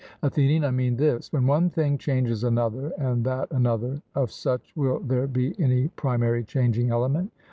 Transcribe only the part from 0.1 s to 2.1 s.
ATHENIAN: I mean this: when one thing